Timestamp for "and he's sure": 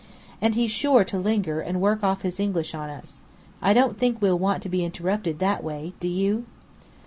0.41-1.03